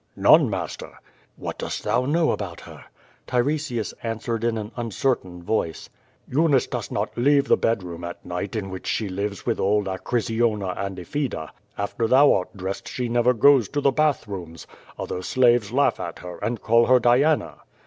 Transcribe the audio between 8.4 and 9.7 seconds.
in which she lives with